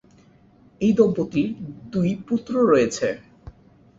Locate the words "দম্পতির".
0.97-1.49